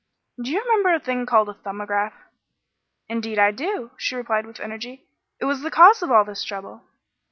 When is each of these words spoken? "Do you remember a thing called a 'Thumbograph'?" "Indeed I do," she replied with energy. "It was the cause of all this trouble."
"Do 0.41 0.49
you 0.51 0.59
remember 0.63 0.95
a 0.95 0.99
thing 0.99 1.27
called 1.27 1.47
a 1.47 1.53
'Thumbograph'?" 1.53 2.25
"Indeed 3.07 3.37
I 3.37 3.51
do," 3.51 3.91
she 3.97 4.15
replied 4.15 4.47
with 4.47 4.59
energy. 4.59 5.05
"It 5.39 5.45
was 5.45 5.61
the 5.61 5.69
cause 5.69 6.01
of 6.01 6.09
all 6.09 6.25
this 6.25 6.43
trouble." 6.43 6.81